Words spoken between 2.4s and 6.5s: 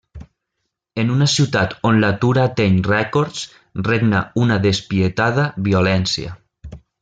ateny rècords regna una despietada violència.